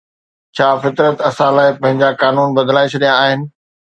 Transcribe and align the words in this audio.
ڇا 0.55 0.67
فطرت 0.83 1.17
اسان 1.29 1.51
لاءِ 1.57 1.69
پنهنجا 1.81 2.09
قانون 2.21 2.47
بدلائي 2.57 2.87
ڇڏيا 2.93 3.13
آهن؟ 3.27 3.39